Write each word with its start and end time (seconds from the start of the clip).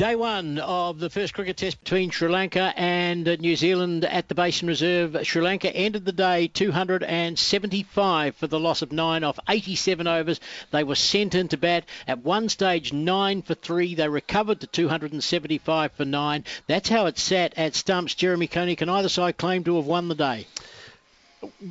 Day 0.00 0.16
one 0.16 0.58
of 0.58 0.98
the 0.98 1.10
first 1.10 1.34
cricket 1.34 1.58
test 1.58 1.84
between 1.84 2.08
Sri 2.08 2.30
Lanka 2.30 2.72
and 2.74 3.26
New 3.38 3.54
Zealand 3.54 4.06
at 4.06 4.28
the 4.28 4.34
Basin 4.34 4.66
Reserve. 4.66 5.14
Sri 5.24 5.42
Lanka 5.42 5.70
ended 5.76 6.06
the 6.06 6.12
day 6.12 6.48
275 6.48 8.34
for 8.34 8.46
the 8.46 8.58
loss 8.58 8.80
of 8.80 8.92
nine 8.92 9.24
off 9.24 9.38
87 9.46 10.06
overs. 10.06 10.40
They 10.70 10.84
were 10.84 10.94
sent 10.94 11.34
into 11.34 11.58
bat 11.58 11.84
at 12.08 12.24
one 12.24 12.48
stage 12.48 12.94
nine 12.94 13.42
for 13.42 13.52
three. 13.52 13.94
They 13.94 14.08
recovered 14.08 14.60
to 14.62 14.66
275 14.66 15.92
for 15.92 16.06
nine. 16.06 16.46
That's 16.66 16.88
how 16.88 17.04
it 17.04 17.18
sat 17.18 17.52
at 17.58 17.74
stumps. 17.74 18.14
Jeremy 18.14 18.46
Coney, 18.46 18.76
can 18.76 18.88
either 18.88 19.10
side 19.10 19.36
claim 19.36 19.64
to 19.64 19.76
have 19.76 19.84
won 19.84 20.08
the 20.08 20.14
day? 20.14 20.46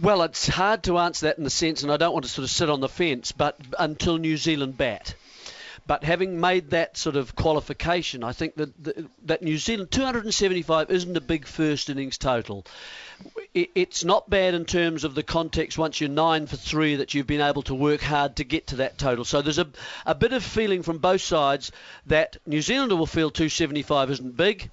Well, 0.03 0.21
it's 0.21 0.47
hard 0.47 0.83
to 0.83 0.99
answer 0.99 1.25
that 1.25 1.39
in 1.39 1.45
the 1.45 1.49
sense, 1.49 1.81
and 1.81 1.91
I 1.91 1.97
don't 1.97 2.13
want 2.13 2.25
to 2.25 2.31
sort 2.31 2.43
of 2.43 2.51
sit 2.51 2.69
on 2.69 2.79
the 2.79 2.89
fence, 2.89 3.31
but 3.31 3.57
until 3.79 4.19
New 4.19 4.37
Zealand 4.37 4.77
bat. 4.77 5.15
But 5.89 6.03
having 6.03 6.39
made 6.39 6.69
that 6.69 6.97
sort 6.97 7.15
of 7.15 7.35
qualification, 7.35 8.23
I 8.23 8.31
think 8.31 8.53
that 8.57 9.07
that 9.25 9.41
New 9.41 9.57
Zealand 9.57 9.89
275 9.89 10.91
isn't 10.91 11.17
a 11.17 11.19
big 11.19 11.47
first 11.47 11.89
innings 11.89 12.19
total. 12.19 12.63
It's 13.55 14.05
not 14.05 14.29
bad 14.29 14.53
in 14.53 14.65
terms 14.65 15.03
of 15.03 15.15
the 15.15 15.23
context 15.23 15.79
once 15.79 15.99
you're 15.99 16.11
nine 16.11 16.45
for 16.45 16.57
three 16.57 16.97
that 16.97 17.15
you've 17.15 17.25
been 17.25 17.41
able 17.41 17.63
to 17.63 17.73
work 17.73 18.01
hard 18.01 18.35
to 18.35 18.43
get 18.43 18.67
to 18.67 18.75
that 18.75 18.99
total. 18.99 19.25
So 19.25 19.41
there's 19.41 19.57
a, 19.57 19.67
a 20.05 20.13
bit 20.13 20.31
of 20.31 20.43
feeling 20.43 20.83
from 20.83 20.99
both 20.99 21.21
sides 21.21 21.71
that 22.05 22.37
New 22.45 22.61
Zealander 22.61 22.95
will 22.95 23.07
feel 23.07 23.31
275 23.31 24.11
isn't 24.11 24.37
big, 24.37 24.69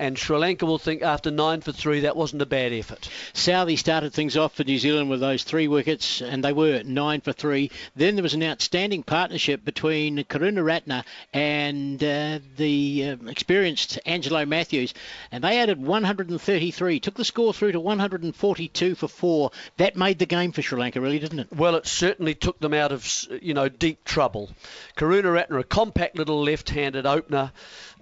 and 0.00 0.18
Sri 0.18 0.38
Lanka 0.38 0.64
will 0.64 0.78
think 0.78 1.02
after 1.02 1.30
nine 1.30 1.60
for 1.60 1.72
three 1.72 2.00
that 2.00 2.16
wasn't 2.16 2.40
a 2.40 2.46
bad 2.46 2.72
effort. 2.72 3.10
Southee 3.34 3.78
started 3.78 4.14
things 4.14 4.34
off 4.34 4.54
for 4.54 4.64
New 4.64 4.78
Zealand 4.78 5.10
with 5.10 5.20
those 5.20 5.44
three 5.44 5.68
wickets, 5.68 6.22
and 6.22 6.42
they 6.42 6.54
were 6.54 6.82
nine 6.84 7.20
for 7.20 7.34
three. 7.34 7.70
Then 7.94 8.16
there 8.16 8.22
was 8.22 8.32
an 8.32 8.42
outstanding 8.42 9.02
partnership 9.02 9.62
between 9.62 10.24
Karunaratne 10.24 11.04
and 11.34 12.02
uh, 12.02 12.38
the 12.56 13.10
uh, 13.10 13.28
experienced 13.28 13.98
Angelo 14.06 14.46
Mathews, 14.46 14.94
and 15.30 15.44
they 15.44 15.58
added 15.58 15.78
133, 15.78 17.00
took 17.00 17.14
the 17.14 17.24
score 17.24 17.52
through 17.52 17.72
to 17.72 17.80
142 17.80 18.94
for 18.94 19.06
four. 19.06 19.50
That 19.76 19.96
made 19.96 20.18
the 20.18 20.24
game 20.24 20.52
for 20.52 20.62
Sri 20.62 20.80
Lanka, 20.80 21.02
really, 21.02 21.18
didn't 21.18 21.40
it? 21.40 21.52
Well, 21.54 21.74
it 21.74 21.86
certainly 21.86 22.34
took 22.34 22.58
them 22.58 22.72
out 22.72 22.90
of 22.90 23.06
you 23.42 23.52
know 23.52 23.68
deep 23.68 24.02
trouble. 24.04 24.48
Karunaratne, 24.96 25.60
a 25.60 25.64
compact 25.64 26.16
little 26.16 26.42
left-handed 26.42 27.04
opener. 27.04 27.52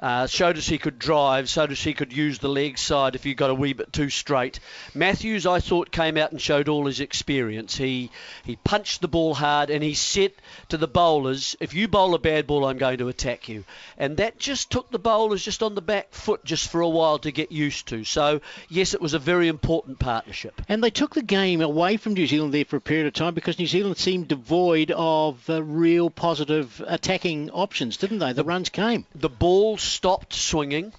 Uh, 0.01 0.29
showed 0.29 0.57
us 0.57 0.69
he 0.69 0.79
could 0.79 0.97
drive, 0.97 1.49
showed 1.49 1.73
us 1.73 1.83
he 1.89 1.95
could 1.95 2.13
use 2.13 2.39
the 2.39 2.49
leg 2.49 2.79
side 2.79 3.15
if 3.15 3.27
you 3.27 3.35
got 3.35 3.51
a 3.51 3.55
wee 3.55 3.73
bit 3.73 3.93
too 3.93 4.11
straight. 4.11 4.61
Mathews, 4.95 5.47
I 5.47 5.61
thought, 5.61 5.91
came 5.91 6.17
out 6.17 6.31
and 6.31 6.41
showed 6.41 6.69
all 6.69 6.87
his 6.87 7.01
experience. 7.01 7.77
He 7.77 8.11
he 8.45 8.57
punched 8.57 9.01
the 9.01 9.09
ball 9.09 9.35
hard 9.35 9.71
and 9.71 9.83
he 9.83 9.95
said 9.95 10.33
to 10.69 10.77
the 10.77 10.87
bowlers, 10.87 11.57
"If 11.61 11.75
you 11.75 11.89
bowl 11.89 12.15
a 12.15 12.19
bad 12.19 12.47
ball, 12.47 12.65
I'm 12.65 12.79
going 12.79 12.99
to 12.99 13.09
attack 13.09 13.49
you." 13.49 13.65
And 13.97 14.17
that 14.19 14.39
just 14.39 14.71
took 14.71 14.91
the 14.91 14.99
bowlers 14.99 15.45
just 15.45 15.63
on 15.63 15.75
the 15.75 15.83
back 15.83 16.13
foot 16.13 16.45
just 16.45 16.71
for 16.71 16.81
a 16.81 16.89
while 16.89 17.19
to 17.21 17.31
get 17.31 17.51
used 17.51 17.89
to. 17.89 18.05
So 18.05 18.41
yes, 18.69 18.95
it 18.95 19.01
was 19.01 19.15
a 19.15 19.19
very 19.19 19.49
important 19.49 19.99
partnership. 19.99 20.61
And 20.69 20.83
they 20.83 20.91
took 20.91 21.15
the 21.15 21.23
game 21.23 21.61
away 21.61 21.97
from 21.97 22.15
New 22.15 22.27
Zealand 22.27 22.55
there 22.55 22.65
for 22.65 22.77
a 22.77 22.81
period 22.81 23.07
of 23.07 23.15
time 23.15 23.35
because 23.35 23.59
New 23.59 23.67
Zealand 23.67 23.97
seemed 23.99 24.29
devoid 24.29 24.91
of 24.91 25.49
uh, 25.51 25.63
real 25.63 26.11
positive 26.11 26.83
attacking 26.87 27.51
options, 27.51 27.97
didn't 27.97 28.19
they? 28.19 28.33
The, 28.33 28.43
the 28.43 28.45
runs 28.45 28.69
came. 28.69 29.05
The 29.15 29.29
ball 29.29 29.77
stopped 29.79 30.33
swinging. 30.33 30.93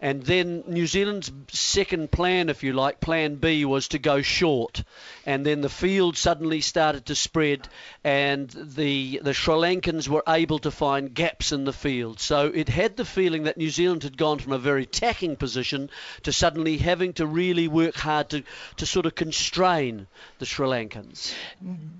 And 0.00 0.22
then 0.22 0.64
New 0.66 0.86
Zealand's 0.86 1.30
second 1.48 2.10
plan, 2.10 2.48
if 2.48 2.62
you 2.62 2.72
like, 2.72 3.00
plan 3.00 3.36
B, 3.36 3.64
was 3.64 3.88
to 3.88 3.98
go 3.98 4.22
short. 4.22 4.82
And 5.26 5.44
then 5.44 5.60
the 5.60 5.68
field 5.68 6.16
suddenly 6.16 6.60
started 6.60 7.06
to 7.06 7.14
spread, 7.14 7.68
and 8.02 8.50
the, 8.50 9.20
the 9.22 9.34
Sri 9.34 9.54
Lankans 9.54 10.08
were 10.08 10.22
able 10.28 10.58
to 10.60 10.70
find 10.70 11.14
gaps 11.14 11.52
in 11.52 11.64
the 11.64 11.72
field. 11.72 12.20
So 12.20 12.46
it 12.46 12.68
had 12.68 12.96
the 12.96 13.04
feeling 13.04 13.44
that 13.44 13.56
New 13.56 13.70
Zealand 13.70 14.02
had 14.02 14.16
gone 14.16 14.38
from 14.38 14.52
a 14.52 14.58
very 14.58 14.82
attacking 14.82 15.36
position 15.36 15.90
to 16.24 16.32
suddenly 16.32 16.78
having 16.78 17.12
to 17.14 17.26
really 17.26 17.68
work 17.68 17.94
hard 17.94 18.30
to, 18.30 18.42
to 18.76 18.86
sort 18.86 19.06
of 19.06 19.14
constrain 19.14 20.06
the 20.38 20.46
Sri 20.46 20.66
Lankans. 20.66 21.34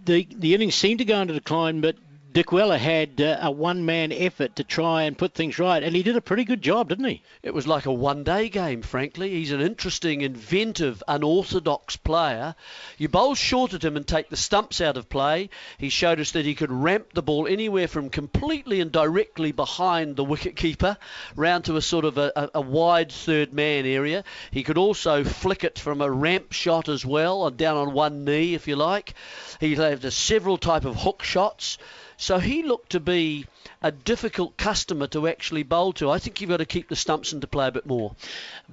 The, 0.05 0.27
the 0.31 0.55
innings 0.55 0.75
seemed 0.75 0.99
to 0.99 1.05
go 1.05 1.21
into 1.21 1.34
decline, 1.34 1.81
but 1.81 1.97
Dickwella 2.34 2.78
had 2.78 3.21
uh, 3.21 3.39
a 3.43 3.50
one-man 3.53 4.11
effort 4.11 4.56
to 4.56 4.65
try 4.65 5.05
and 5.05 5.17
put 5.17 5.34
things 5.34 5.61
right, 5.61 5.81
and 5.81 5.95
he 5.95 6.03
did 6.03 6.17
a 6.17 6.21
pretty 6.21 6.43
good 6.43 6.62
job, 6.62 6.89
didn't 6.89 7.05
he? 7.05 7.22
It 7.45 7.55
was 7.55 7.69
like 7.69 7.87
a 7.87 7.93
one-day 7.93 8.49
game, 8.49 8.83
frankly. 8.83 9.31
He's 9.31 9.53
an 9.53 9.61
interesting, 9.61 10.22
inventive, 10.22 11.00
unorthodox 11.06 11.97
player. 11.97 12.56
You 12.99 13.09
bowl 13.09 13.37
short 13.37 13.72
at 13.72 13.84
him 13.84 13.97
and 13.97 14.05
take 14.05 14.31
the 14.31 14.37
stumps 14.37 14.81
out 14.81 14.97
of 14.97 15.09
play. 15.09 15.49
He 15.78 15.91
showed 15.91 16.19
us 16.19 16.33
that 16.33 16.45
he 16.45 16.56
could 16.56 16.72
ramp 16.72 17.12
the 17.15 17.22
ball 17.22 17.47
anywhere 17.47 17.87
from 17.87 18.11
completely 18.11 18.81
and 18.81 18.91
directly 18.91 19.53
behind 19.53 20.16
the 20.16 20.25
wicket-keeper 20.25 20.97
round 21.37 21.66
to 21.66 21.77
a 21.77 21.83
sort 21.83 22.05
of 22.05 22.19
a, 22.19 22.33
a, 22.34 22.51
a 22.55 22.61
wide 22.61 23.12
third-man 23.12 23.87
area. 23.87 24.25
He 24.51 24.65
could 24.65 24.77
also 24.77 25.22
flick 25.22 25.62
it 25.62 25.78
from 25.78 26.01
a 26.01 26.11
ramp 26.11 26.51
shot 26.51 26.89
as 26.89 27.06
well, 27.06 27.49
down 27.51 27.77
on 27.77 27.93
one 27.93 28.25
knee, 28.25 28.55
if 28.55 28.66
you 28.66 28.75
like. 28.75 29.15
He 29.61 29.77
had 29.77 30.12
several 30.12 30.59
type 30.59 30.84
of 30.84 30.97
hook 30.97 31.22
shots. 31.22 31.78
So 32.17 32.39
he 32.39 32.63
looked 32.63 32.91
to 32.91 33.01
be 33.01 33.47
a 33.83 33.91
difficult 33.91 34.57
customer 34.57 35.07
to 35.07 35.29
actually 35.29 35.63
bowl 35.63 35.93
to. 35.93 36.11
I 36.11 36.19
think 36.19 36.41
you've 36.41 36.51
got 36.51 36.59
to 36.59 36.65
keep 36.65 36.89
the 36.89 36.97
stumps 36.97 37.33
into 37.33 37.47
play 37.47 37.69
a 37.69 37.73
bit 37.73 37.87
more. 37.87 38.15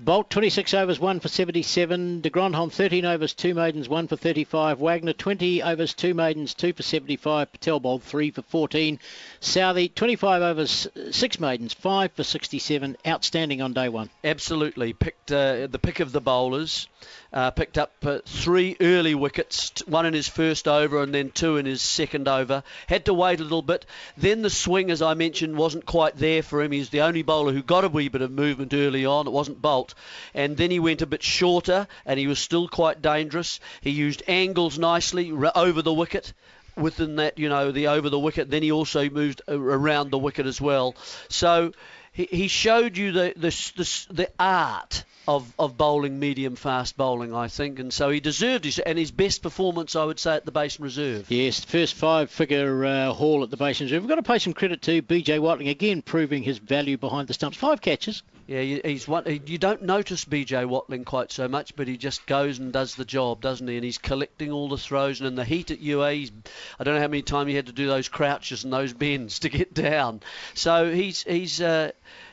Boult 0.02 0.30
26 0.30 0.74
overs, 0.74 1.00
1 1.00 1.20
for 1.20 1.28
77. 1.28 2.22
De 2.22 2.30
Grandhomme 2.30 2.70
13 2.70 3.06
overs, 3.06 3.34
2 3.34 3.54
maidens, 3.54 3.90
1 3.90 4.08
for 4.08 4.16
35. 4.16 4.80
Wagner 4.80 5.14
20 5.14 5.64
overs, 5.64 5.94
2 5.94 6.14
maidens, 6.14 6.54
2 6.54 6.74
for 6.74 6.84
75. 6.84 7.52
Patel 7.52 7.80
bowled 7.80 8.04
3 8.04 8.32
for 8.32 8.42
14. 8.42 9.00
Southee 9.42 9.94
25 9.94 10.42
overs, 10.42 10.88
6 11.12 11.40
maidens, 11.40 11.74
5 11.74 12.12
for 12.14 12.24
67. 12.24 12.98
Outstanding 13.06 13.62
on 13.62 13.74
day 13.74 13.90
one. 13.90 14.10
Absolutely. 14.24 14.94
Picked 14.94 15.32
uh, 15.32 15.68
the 15.68 15.80
pick 15.80 16.00
of 16.00 16.12
the 16.12 16.22
bowlers. 16.22 16.88
Uh, 17.34 17.50
picked 17.50 17.78
up 17.78 17.94
uh, 18.04 18.20
three 18.26 18.76
early 18.82 19.16
wickets, 19.16 19.72
one 19.88 20.06
in 20.06 20.14
his 20.14 20.28
first 20.28 20.68
over 20.68 21.02
and 21.02 21.16
then 21.16 21.32
two 21.32 21.56
in 21.56 21.66
his 21.66 21.82
second 21.82 22.28
over. 22.28 22.62
Had 22.88 23.06
to 23.06 23.14
wait 23.14 23.31
a 23.40 23.44
little 23.44 23.62
bit. 23.62 23.86
Then 24.18 24.42
the 24.42 24.50
swing, 24.50 24.92
as 24.92 25.02
I 25.02 25.14
mentioned, 25.14 25.56
wasn't 25.56 25.86
quite 25.86 26.18
there 26.18 26.44
for 26.44 26.62
him. 26.62 26.72
He's 26.72 26.90
the 26.90 27.02
only 27.02 27.22
bowler 27.22 27.54
who 27.54 27.64
got 27.64 27.84
a 27.84 27.90
wee 27.90 28.10
bit 28.10 28.22
of 28.22 28.32
movement 28.32 28.74
early 28.74 29.06
on. 29.06 29.28
It 29.28 29.32
wasn't 29.32 29.62
Boult. 29.62 29.94
And 30.34 30.58
then 30.58 30.72
he 30.72 30.80
went 30.80 31.02
a 31.02 31.06
bit 31.06 31.24
shorter 31.24 31.88
and 32.06 32.20
he 32.20 32.28
was 32.28 32.40
still 32.40 32.68
quite 32.68 33.02
dangerous. 33.02 33.60
He 33.82 33.92
used 33.92 34.24
angles 34.28 34.78
nicely 34.78 35.32
over 35.32 35.82
the 35.82 35.94
wicket 35.94 36.34
within 36.76 37.18
that, 37.18 37.38
you 37.38 37.50
know, 37.50 37.72
the 37.72 37.88
over 37.88 38.10
the 38.10 38.20
wicket. 38.20 38.50
Then 38.50 38.64
he 38.64 38.72
also 38.72 39.10
moved 39.10 39.42
around 39.48 40.12
the 40.12 40.18
wicket 40.18 40.46
as 40.46 40.60
well. 40.60 40.96
So 41.30 41.74
he, 42.12 42.26
he 42.26 42.48
showed 42.48 42.98
you 42.98 43.12
the, 43.12 43.34
the, 43.36 43.50
the, 43.78 44.14
the 44.14 44.30
art 44.40 45.04
of, 45.28 45.54
of 45.58 45.78
bowling 45.78 46.20
medium 46.20 46.56
fast 46.56 46.98
bowling, 46.98 47.34
I 47.34 47.48
think, 47.48 47.80
and 47.80 47.94
so 47.94 48.10
he 48.10 48.20
deserved 48.20 48.66
his 48.66 48.80
and 48.80 48.98
his 48.98 49.12
best 49.12 49.42
performance, 49.42 49.96
I 49.96 50.04
would 50.04 50.20
say, 50.20 50.36
at 50.36 50.46
the 50.46 50.52
Basin 50.52 50.84
Reserve. 50.84 51.30
Yes, 51.30 51.64
first 51.64 51.94
five 51.94 52.30
figure 52.30 52.86
uh, 52.86 53.14
haul 53.14 53.44
at 53.44 53.52
the 53.52 53.58
Basin 53.58 53.86
Reserve. 53.86 54.04
We've 54.04 54.10
got 54.10 54.16
to 54.16 54.24
pay 54.24 54.40
some 54.40 54.54
credit 54.54 54.82
to 54.84 55.02
BJ 55.02 55.40
Watling 55.40 55.70
again, 55.70 56.02
proving 56.02 56.44
his 56.44 56.58
value 56.58 56.98
behind 56.98 57.28
the 57.28 57.34
stumps. 57.34 57.58
Five 57.58 57.82
catches. 57.82 58.24
Yeah, 58.52 58.80
he's 58.84 59.08
one. 59.08 59.24
You 59.46 59.58
don't 59.58 59.84
notice 59.84 60.26
BJ 60.26 60.68
Watling 60.68 61.06
quite 61.06 61.32
so 61.32 61.48
much, 61.48 61.74
but 61.74 61.88
he 61.88 61.96
just 61.96 62.26
goes 62.26 62.60
and 62.60 62.74
does 62.74 62.96
the 62.96 63.06
job, 63.06 63.40
doesn't 63.40 63.66
he? 63.66 63.78
And 63.78 63.86
he's 63.86 63.98
collecting 63.98 64.52
all 64.52 64.68
the 64.68 64.78
throws. 64.78 65.22
And 65.22 65.28
in 65.30 65.36
the 65.36 65.46
heat 65.46 65.72
at 65.72 65.80
UAE, 65.80 66.16
he's, 66.16 66.32
I 66.78 66.84
don't 66.84 66.96
know 66.96 67.00
how 67.00 67.08
many 67.08 67.22
times 67.22 67.48
he 67.48 67.56
had 67.56 67.68
to 67.68 67.72
do 67.72 67.88
those 67.88 68.10
crouches 68.10 68.66
and 68.66 68.74
those 68.74 68.92
bends 68.92 69.40
to 69.40 69.50
get 69.50 69.74
down. 69.90 70.20
So 70.54 70.92
he's 70.92 71.24
he's. 71.24 71.62
Uh, 71.62 71.92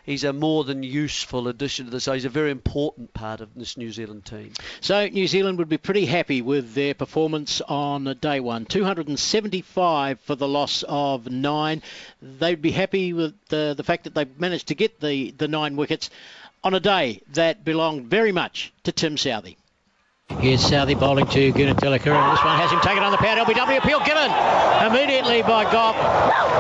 he's 0.09 0.25
a 0.25 0.33
more 0.33 0.65
than 0.65 0.83
useful 0.83 1.49
addition 1.49 1.85
to 1.85 1.91
the 1.91 2.01
side. 2.01 2.15
He's 2.15 2.25
a 2.25 2.31
very 2.31 2.51
important 2.51 3.13
part 3.13 3.41
of 3.41 3.55
this 3.55 3.77
New 3.77 3.93
Zealand 3.93 4.25
team. 4.25 4.55
So 4.81 5.07
New 5.07 5.27
Zealand 5.27 5.59
would 5.59 5.69
be 5.69 5.77
pretty 5.77 6.07
happy 6.07 6.41
with 6.41 6.73
their 6.75 6.95
performance 6.95 7.61
on 7.61 8.17
day 8.21 8.41
one. 8.41 8.65
275 8.65 10.21
for 10.21 10.35
the 10.35 10.49
loss 10.49 10.83
of 10.89 11.31
nine. 11.31 11.83
They'd 12.23 12.63
be 12.63 12.71
happy 12.71 13.13
with 13.13 13.35
the, 13.49 13.75
the 13.77 13.85
fact 13.85 14.05
that 14.05 14.15
they've 14.15 14.41
managed 14.41 14.69
to 14.69 14.75
get 14.75 14.99
the, 15.01 15.33
the 15.33 15.47
nine 15.47 15.77
wickets 15.77 16.09
on 16.65 16.75
a 16.75 16.81
day 16.81 17.21
that 17.35 17.65
belonged 17.65 18.07
very 18.07 18.33
much 18.33 18.73
to 18.85 18.93
Tim 18.93 19.17
Southee. 19.17 19.57
Here's 20.37 20.61
Southee 20.61 20.95
bowling 20.95 21.27
to 21.29 21.53
Gunathilaka, 21.53 22.05
this 22.05 22.45
one 22.45 22.59
has 22.61 22.71
him 22.71 22.81
taken 22.81 23.03
on 23.03 23.11
the 23.11 23.17
pound. 23.17 23.41
LBW 23.41 23.79
appeal 23.79 23.99
given 24.05 24.31
immediately 24.87 25.43
by 25.43 25.65
Goff. 25.65 25.97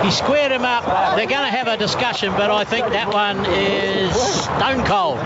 He 0.02 0.10
squared 0.10 0.50
him 0.50 0.64
up. 0.64 0.84
They're 1.16 1.28
going 1.28 1.44
to 1.44 1.54
have 1.54 1.68
a 1.68 1.76
discussion, 1.76 2.32
but 2.32 2.50
I 2.50 2.64
think 2.64 2.88
that 2.88 3.12
one 3.12 3.44
is 3.46 4.16
stone 4.16 4.84
cold. 4.84 5.18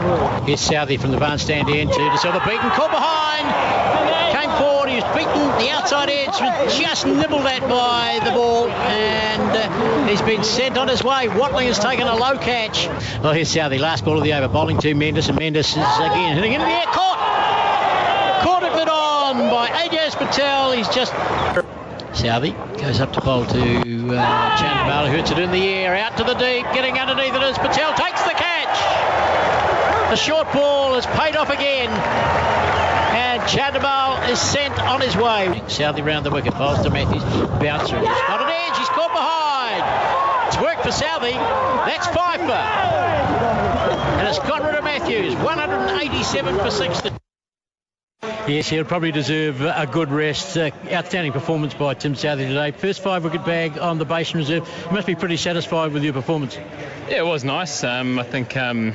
Here's 0.44 0.60
Southee 0.60 1.00
from 1.00 1.12
the 1.12 1.18
bandstand 1.18 1.70
end 1.70 1.92
to 1.92 1.98
De 1.98 2.18
Silva 2.18 2.40
beaten, 2.44 2.68
caught 2.76 2.90
behind. 2.90 3.46
Came 4.36 4.50
forward, 4.58 4.90
he 4.90 4.96
was 4.96 5.04
beaten. 5.16 5.48
The 5.56 5.70
outside 5.70 6.10
edge 6.10 6.38
was 6.38 6.76
just 6.78 7.06
nibbled 7.06 7.46
at 7.46 7.62
by 7.62 8.20
the 8.22 8.32
ball, 8.32 8.68
and 8.68 9.50
uh, 9.56 10.06
he's 10.08 10.20
been 10.20 10.44
sent 10.44 10.76
on 10.76 10.88
his 10.88 11.02
way. 11.02 11.28
Watling 11.28 11.68
has 11.68 11.78
taken 11.78 12.06
a 12.06 12.16
low 12.16 12.36
catch. 12.36 12.86
Well, 13.22 13.32
here's 13.32 13.54
Southee, 13.54 13.78
last 13.78 14.04
ball 14.04 14.18
of 14.18 14.24
the 14.24 14.34
over, 14.34 14.48
bowling 14.48 14.78
to 14.78 14.94
Mendis, 14.94 15.30
and 15.30 15.38
Mendis 15.38 15.70
is 15.70 15.76
again 15.76 16.34
hitting 16.34 16.52
into 16.52 16.66
the 16.66 16.72
air, 16.72 16.84
caught 16.86 17.31
by 19.50 19.68
Ajaz 19.68 20.14
Patel. 20.16 20.72
He's 20.72 20.88
just. 20.88 21.12
Southee 22.12 22.54
goes 22.78 23.00
up 23.00 23.12
to 23.14 23.20
bowl 23.20 23.46
to 23.46 24.16
uh, 24.16 25.06
who 25.06 25.16
hits 25.16 25.30
it 25.30 25.38
in 25.38 25.50
the 25.50 25.66
air, 25.66 25.96
out 25.96 26.16
to 26.18 26.24
the 26.24 26.34
deep, 26.34 26.66
getting 26.74 26.98
underneath 26.98 27.34
it 27.34 27.42
as 27.42 27.56
Patel 27.56 27.94
takes 27.94 28.22
the 28.22 28.30
catch. 28.30 28.78
The 30.10 30.16
short 30.16 30.52
ball 30.52 30.94
is 30.96 31.06
paid 31.06 31.36
off 31.36 31.48
again. 31.48 31.88
And 31.88 33.42
Chandimal 33.42 34.28
is 34.30 34.40
sent 34.40 34.78
on 34.78 35.00
his 35.00 35.16
way. 35.16 35.62
Southee 35.68 36.04
round 36.04 36.26
the 36.26 36.30
wicket. 36.30 36.52
Falls 36.52 36.82
to 36.82 36.90
Mathews. 36.90 37.22
Bouncer. 37.60 37.98
He's 37.98 38.08
got 38.08 38.42
an 38.42 38.48
edge. 38.48 38.78
He's 38.78 38.88
caught 38.88 39.12
behind. 39.12 40.48
It's 40.48 40.58
worked 40.58 40.82
for 40.82 40.90
Southee. 40.90 41.32
That's 41.86 42.06
Pfeiffer. 42.08 42.52
And 44.18 44.28
it's 44.28 44.38
got 44.38 44.62
rid 44.64 44.74
of 44.74 44.84
Mathews. 44.84 45.34
187 45.36 46.58
for 46.58 46.70
six. 46.70 47.21
Yes, 48.48 48.68
he'll 48.68 48.84
probably 48.84 49.12
deserve 49.12 49.60
a 49.60 49.88
good 49.90 50.10
rest. 50.10 50.56
Uh, 50.56 50.72
outstanding 50.90 51.32
performance 51.32 51.74
by 51.74 51.94
Tim 51.94 52.14
Southee 52.14 52.48
today. 52.48 52.72
First 52.72 53.00
five 53.00 53.22
wicket 53.22 53.44
bag 53.44 53.78
on 53.78 53.98
the 53.98 54.04
Basin 54.04 54.38
Reserve. 54.38 54.68
You 54.86 54.92
must 54.92 55.06
be 55.06 55.14
pretty 55.14 55.36
satisfied 55.36 55.92
with 55.92 56.02
your 56.02 56.12
performance. 56.12 56.56
Yeah, 57.08 57.18
it 57.18 57.26
was 57.26 57.44
nice. 57.44 57.84
Um, 57.84 58.18
I 58.18 58.24
think 58.24 58.56
um, 58.56 58.94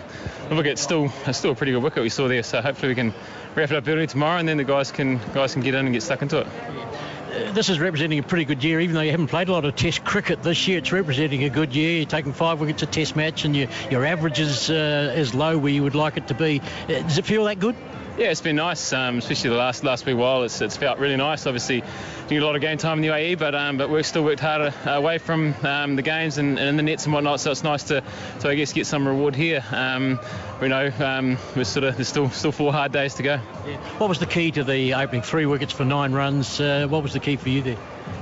the 0.50 0.56
wicket's 0.56 0.82
still 0.82 1.14
it's 1.26 1.38
still 1.38 1.52
a 1.52 1.56
pretty 1.56 1.72
good 1.72 1.82
wicket 1.82 2.04
we 2.04 2.10
saw 2.10 2.28
there. 2.28 2.44
So 2.44 2.62
hopefully 2.62 2.90
we 2.90 2.96
can 2.96 3.14
wrap 3.56 3.72
it 3.72 3.78
up 3.78 3.88
early 3.88 4.06
tomorrow, 4.06 4.38
and 4.38 4.50
then 4.50 4.58
the 4.58 4.66
guys 4.66 4.92
can 4.92 5.18
guys 5.34 5.54
can 5.54 5.62
get 5.62 5.76
in 5.76 5.86
and 5.86 5.94
get 5.94 6.04
stuck 6.04 6.22
into 6.22 6.40
it. 6.40 6.48
Uh, 6.48 7.52
this 7.54 7.70
is 7.70 7.80
representing 7.80 8.20
a 8.20 8.24
pretty 8.24 8.44
good 8.44 8.62
year, 8.66 8.82
even 8.82 8.96
though 8.96 9.02
you 9.02 9.12
haven't 9.12 9.28
played 9.28 9.48
a 9.48 9.54
lot 9.54 9.64
of 9.64 9.78
Test 9.78 10.04
cricket 10.04 10.44
this 10.44 10.68
year. 10.68 10.80
It's 10.80 10.92
representing 10.92 11.46
a 11.46 11.50
good 11.50 11.74
year. 11.74 12.00
You're 12.00 12.06
taking 12.06 12.34
five 12.34 12.60
wickets 12.60 12.84
a 12.84 12.86
Test 12.86 13.16
match, 13.16 13.46
and 13.46 13.56
your 13.56 13.70
your 13.90 14.06
average 14.06 14.42
is 14.42 14.70
uh, 14.70 15.14
is 15.16 15.34
low 15.34 15.58
where 15.58 15.72
you 15.72 15.84
would 15.84 15.96
like 15.96 16.18
it 16.18 16.28
to 16.28 16.34
be. 16.34 16.60
Uh, 16.60 16.88
does 16.88 17.18
it 17.18 17.26
feel 17.26 17.46
that 17.46 17.62
good? 17.62 17.78
Yeah, 18.18 18.32
it's 18.32 18.42
been 18.42 18.56
nice, 18.56 18.94
um, 18.94 19.20
especially 19.20 19.52
the 19.52 19.58
last 19.58 19.84
last 19.84 20.08
wee 20.08 20.16
while. 20.16 20.42
It's, 20.42 20.60
it's 20.60 20.76
felt 20.76 20.98
really 20.98 21.18
nice. 21.18 21.46
Obviously, 21.46 21.84
get 22.28 22.42
a 22.42 22.46
lot 22.46 22.56
of 22.56 22.62
game 22.62 22.80
time 22.80 22.98
in 22.98 23.04
the 23.04 23.10
UAE, 23.10 23.38
but 23.38 23.54
um, 23.54 23.78
but 23.78 23.92
we've 23.92 24.08
still 24.08 24.24
worked 24.24 24.40
harder 24.40 24.74
away 24.88 25.20
from 25.20 25.54
um, 25.64 25.96
the 25.96 26.02
games 26.02 26.40
and, 26.40 26.58
and 26.58 26.70
in 26.70 26.78
the 26.78 26.82
nets 26.84 27.06
and 27.06 27.14
whatnot. 27.14 27.42
So 27.42 27.52
it's 27.52 27.64
nice 27.64 27.84
to, 27.84 28.02
to 28.40 28.50
I 28.50 28.56
guess 28.56 28.74
get 28.74 28.88
some 28.88 29.08
reward 29.08 29.36
here. 29.36 29.64
Um, 29.72 30.20
we 30.60 30.68
know 30.68 30.92
um, 31.00 31.38
we're 31.56 31.64
sort 31.64 31.84
of 31.84 31.96
there's 31.96 32.08
still 32.08 32.32
still 32.32 32.52
four 32.52 32.74
hard 32.74 32.92
days 32.92 33.14
to 33.16 33.24
go. 33.24 33.40
Yeah. 33.68 33.78
What 34.00 34.10
was 34.10 34.18
the 34.18 34.26
key 34.26 34.50
to 34.50 34.64
the 34.64 34.96
opening 34.96 35.22
three 35.22 35.46
wickets 35.46 35.74
for 35.74 35.86
nine 35.86 36.12
runs? 36.12 36.60
Uh, 36.60 36.88
what 36.90 37.04
was 37.04 37.14
the 37.14 37.20
key 37.20 37.36
for 37.36 37.50
you 37.50 37.62
there? 37.62 37.78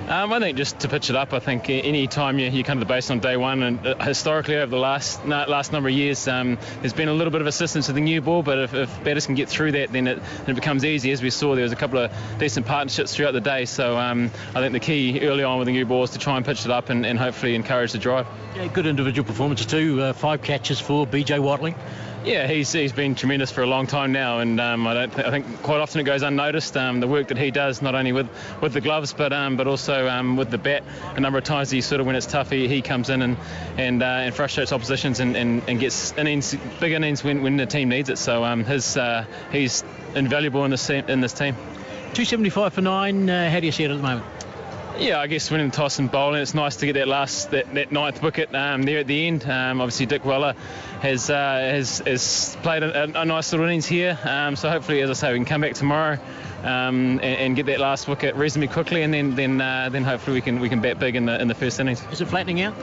Um, 0.08 0.32
I 0.32 0.40
think 0.40 0.56
just 0.56 0.82
to 0.82 0.88
pitch 0.88 1.10
it 1.10 1.16
up. 1.16 1.34
I 1.34 1.40
think 1.40 1.68
any 1.68 2.06
time 2.06 2.38
you, 2.38 2.48
you 2.50 2.64
come 2.64 2.78
to 2.78 2.86
the 2.86 2.88
base 2.88 3.10
on 3.10 3.20
day 3.20 3.38
one, 3.38 3.64
and 3.64 3.88
uh, 3.88 3.96
historically 4.04 4.56
over 4.56 4.70
the 4.70 4.78
last 4.78 5.26
last 5.26 5.72
number 5.72 5.90
of 5.90 5.96
years, 5.96 6.28
um, 6.28 6.60
there's 6.82 6.94
been 6.94 7.08
a 7.08 7.14
little 7.14 7.32
bit 7.32 7.42
of 7.42 7.48
assistance 7.48 7.88
with 7.88 7.96
the 7.96 8.02
new 8.02 8.22
ball. 8.22 8.44
But 8.44 8.60
if, 8.60 8.74
if 8.76 9.04
batters 9.04 9.26
can 9.26 9.34
get 9.34 9.50
through 9.50 9.72
that, 9.72 9.92
then 9.92 10.06
it, 10.06 10.22
then 10.46 10.52
it 10.52 10.54
becomes 10.54 10.86
easy. 10.86 11.12
As 11.12 11.24
we 11.24 11.32
saw, 11.32 11.56
there 11.56 11.64
was 11.64 11.72
a 11.72 11.76
couple 11.76 11.98
of 11.98 12.12
decent 12.38 12.68
partnerships 12.68 13.16
throughout 13.16 13.32
the 13.32 13.42
day. 13.42 13.66
So 13.66 13.98
um, 13.98 14.30
I 14.54 14.62
think 14.62 14.74
the 14.74 14.80
key 14.80 15.22
early 15.22 15.44
on 15.44 15.58
with 15.58 15.66
the 15.66 15.72
new 15.72 15.88
ball 15.88 16.04
is 16.04 16.12
to 16.12 16.20
try 16.20 16.38
and 16.38 16.46
pitch 16.46 16.66
it 16.66 16.72
up 16.72 16.90
and, 16.90 17.04
and 17.04 17.18
hopefully 17.18 17.56
encourage 17.56 17.92
the 17.92 17.98
drive. 17.98 18.28
Yeah, 18.56 18.68
good 18.68 18.86
individual 18.86 19.26
performances 19.26 19.66
too. 19.66 20.02
Uh, 20.02 20.14
five 20.14 20.44
catches 20.44 20.80
for 20.80 21.08
BJ 21.08 21.40
Watling. 21.40 21.74
Yeah, 22.26 22.48
he's, 22.48 22.72
he's 22.72 22.92
been 22.92 23.14
tremendous 23.14 23.52
for 23.52 23.62
a 23.62 23.68
long 23.68 23.86
time 23.86 24.12
now, 24.12 24.40
and 24.40 24.60
um, 24.60 24.88
I 24.88 24.96
don't 24.96 25.14
th- 25.14 25.28
I 25.28 25.30
think 25.30 25.62
quite 25.62 25.80
often 25.80 26.02
it 26.02 26.06
goes 26.06 26.24
unnoticed. 26.24 26.76
Um, 26.76 27.00
the 27.00 27.08
work 27.08 27.28
that 27.28 27.38
he 27.38 27.52
does, 27.52 27.84
not 27.84 27.94
only 27.94 28.14
with, 28.14 28.28
with 28.62 28.74
the 28.74 28.82
gloves, 28.82 29.14
but 29.14 29.32
um, 29.32 29.58
but 29.58 29.68
also 29.68 30.08
um, 30.08 30.36
with 30.36 30.50
the 30.50 30.58
bat. 30.58 30.84
A 31.16 31.20
number 31.20 31.38
of 31.38 31.44
times 31.44 31.70
he 31.70 31.82
sort 31.82 32.02
of 32.02 32.08
when 32.08 32.16
it's 32.16 32.26
tough, 32.26 32.50
he, 32.50 32.68
he 32.68 32.82
comes 32.82 33.12
in 33.12 33.22
and 33.22 33.38
and, 33.78 34.02
uh, 34.02 34.06
and 34.06 34.34
frustrates 34.34 34.74
oppositions 34.74 35.20
and, 35.20 35.38
and, 35.38 35.62
and 35.68 35.80
gets 35.80 36.14
innings, 36.14 36.56
big 36.80 36.94
innings 36.94 37.24
when, 37.24 37.44
when 37.44 37.58
the 37.58 37.68
team 37.68 37.90
needs 37.90 38.10
it. 38.10 38.18
So 38.18 38.44
um, 38.44 38.64
his 38.64 38.98
uh, 38.98 39.26
he's 39.52 39.84
invaluable 40.16 40.66
in 40.66 40.72
this 40.72 40.90
in 40.90 41.22
this 41.22 41.34
team. 41.34 41.54
275 41.54 42.74
for 42.74 42.82
nine. 42.82 43.30
Uh, 43.30 43.52
how 43.52 43.60
do 43.60 43.68
you 43.68 43.72
see 43.72 43.84
it 43.84 43.92
at 43.92 43.98
the 43.98 44.04
moment? 44.04 44.26
Yeah, 44.98 45.20
I 45.20 45.28
guess 45.28 45.52
winning 45.52 45.72
the 45.72 45.76
toss 45.76 46.00
and 46.00 46.10
bowling, 46.10 46.42
it's 46.42 46.54
nice 46.54 46.78
to 46.78 46.86
get 46.86 46.94
that 46.94 47.10
last 47.10 47.52
that, 47.52 47.74
that 47.74 47.92
ninth 47.92 48.22
wicket 48.24 48.56
um, 48.56 48.84
there 48.84 49.00
at 49.00 49.08
the 49.08 49.28
end. 49.28 49.44
Um, 49.44 49.82
obviously, 49.82 50.08
Dickwella 50.08 50.56
has 51.02 51.30
uh, 51.30 51.36
has, 51.36 52.00
has 52.00 52.56
played 52.64 52.82
a, 52.82 53.20
a, 53.20 53.26
nice 53.26 53.52
little 53.52 53.66
innings 53.66 53.86
here. 53.86 54.18
Um, 54.24 54.56
so 54.56 54.70
hopefully, 54.70 55.02
as 55.02 55.10
I 55.10 55.14
say, 55.14 55.34
we 55.34 55.40
can 55.40 55.46
come 55.46 55.60
back 55.60 55.74
tomorrow 55.74 56.18
um, 56.64 57.20
and, 57.20 57.24
and, 57.24 57.56
get 57.58 57.66
that 57.66 57.82
last 57.82 58.08
wicket 58.08 58.36
reasonably 58.36 58.70
quickly, 58.70 59.02
and 59.02 59.14
then 59.14 59.36
then 59.36 59.60
uh, 59.60 59.90
then 59.92 60.06
hopefully 60.06 60.36
we 60.36 60.42
can 60.42 60.62
we 60.62 60.70
can 60.70 60.80
bat 60.80 60.98
big 60.98 61.18
in 61.18 61.26
the 61.26 61.42
in 61.42 61.50
the 61.50 61.56
first 61.56 61.78
innings. 61.80 62.02
Is 62.14 62.22
it 62.22 62.30
flattening 62.30 62.62
out? 62.62 62.74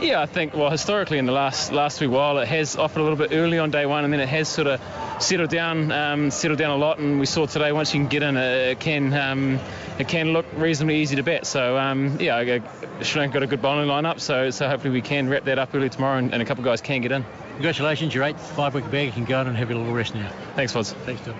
Yeah, 0.00 0.22
I 0.22 0.26
think 0.26 0.54
well 0.54 0.70
historically 0.70 1.18
in 1.18 1.26
the 1.26 1.32
last 1.32 1.72
last 1.72 2.00
wee 2.00 2.06
while 2.06 2.38
it 2.38 2.48
has 2.48 2.76
offered 2.76 3.00
a 3.00 3.02
little 3.02 3.18
bit 3.18 3.32
early 3.32 3.58
on 3.58 3.70
day 3.70 3.84
one, 3.84 4.04
and 4.04 4.12
then 4.12 4.20
it 4.20 4.30
has 4.30 4.48
sort 4.48 4.66
of 4.66 4.80
settled 5.22 5.50
down 5.50 5.92
um, 5.92 6.30
settled 6.30 6.58
down 6.58 6.70
a 6.70 6.76
lot. 6.76 6.98
And 6.98 7.20
we 7.20 7.26
saw 7.26 7.46
today 7.46 7.70
once 7.70 7.92
you 7.92 8.00
can 8.00 8.08
get 8.08 8.22
in, 8.22 8.36
it 8.36 8.80
can 8.80 9.12
um, 9.12 9.60
it 9.98 10.08
can 10.08 10.32
look 10.32 10.46
reasonably 10.56 11.02
easy 11.02 11.16
to 11.16 11.22
bat. 11.22 11.46
So 11.46 11.76
um, 11.76 12.18
yeah, 12.18 12.60
Sri 13.02 13.20
Lanka 13.20 13.34
got 13.34 13.42
a 13.42 13.46
good 13.46 13.60
bowling 13.60 13.88
lineup, 13.88 14.20
so 14.20 14.48
so 14.50 14.68
hopefully 14.68 14.92
we 14.92 15.02
can 15.02 15.28
wrap 15.28 15.44
that 15.44 15.58
up 15.58 15.74
early 15.74 15.90
tomorrow, 15.90 16.18
and, 16.18 16.32
and 16.32 16.42
a 16.42 16.46
couple 16.46 16.62
of 16.62 16.66
guys 16.66 16.80
can 16.80 17.02
get 17.02 17.12
in. 17.12 17.24
Congratulations, 17.54 18.14
you're 18.14 18.24
eight, 18.24 18.40
five 18.40 18.74
wicket 18.74 18.90
bag. 18.90 19.06
You 19.06 19.12
can 19.12 19.26
go 19.26 19.38
on 19.38 19.48
and 19.48 19.56
have 19.56 19.70
a 19.70 19.74
little 19.74 19.92
rest 19.92 20.14
now. 20.14 20.32
Thanks, 20.56 20.72
Foz. 20.72 20.94
Thanks, 21.04 21.22
Tom. 21.26 21.34